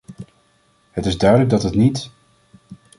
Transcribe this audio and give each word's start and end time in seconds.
Het 0.91 1.05
is 1.05 1.17
duidelijk 1.17 1.49
dat 1.49 1.63
het 1.63 1.75
niet... 1.75 2.11